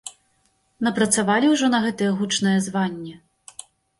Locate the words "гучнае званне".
2.21-3.15